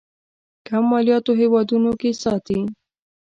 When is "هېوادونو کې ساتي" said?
1.41-2.59